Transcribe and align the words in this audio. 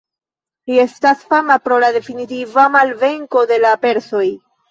Li 0.69 0.79
estas 0.83 1.19
fama 1.33 1.57
pro 1.67 1.75
la 1.83 1.91
definitiva 1.99 2.65
malvenko 2.79 3.47
de 3.55 3.61
la 3.67 3.77
persoj. 3.87 4.27